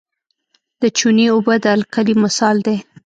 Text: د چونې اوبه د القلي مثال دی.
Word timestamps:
د 0.81 0.83
چونې 0.97 1.25
اوبه 1.33 1.55
د 1.63 1.65
القلي 1.77 2.15
مثال 2.23 2.55
دی. 2.67 2.77